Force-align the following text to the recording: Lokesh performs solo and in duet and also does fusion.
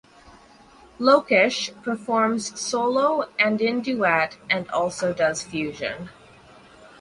Lokesh 0.99 1.79
performs 1.83 2.59
solo 2.59 3.29
and 3.37 3.61
in 3.61 3.81
duet 3.81 4.35
and 4.49 4.67
also 4.71 5.13
does 5.13 5.43
fusion. 5.43 6.09